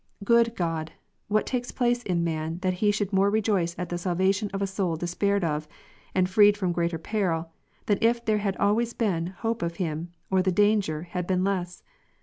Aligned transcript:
Good 0.23 0.55
God! 0.55 0.93
what 1.27 1.45
takes 1.45 1.71
place 1.71 2.01
in 2.01 2.23
man, 2.23 2.57
that 2.63 2.73
he 2.81 2.89
should 2.89 3.13
more 3.13 3.29
rejoice 3.29 3.75
at 3.77 3.89
the 3.89 3.99
salvation 3.99 4.49
of 4.51 4.59
a 4.59 4.65
soul 4.65 4.95
despaired 4.95 5.43
of, 5.43 5.67
and 6.15 6.27
freed 6.27 6.57
from 6.57 6.71
greater 6.71 6.97
peril, 6.97 7.51
than 7.85 7.99
if 8.01 8.25
there 8.25 8.39
had 8.39 8.57
always 8.57 8.93
been 8.95 9.27
hope 9.27 9.61
of 9.61 9.75
him, 9.75 10.11
or 10.31 10.41
the 10.41 10.51
danger 10.51 11.03
had 11.03 11.27
been 11.27 11.43
less 11.43 11.83